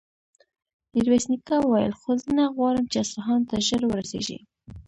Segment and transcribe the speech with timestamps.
[0.93, 4.37] ميرويس نيکه وويل: خو زه نه غواړم چې اصفهان ته ژر ورسېږي.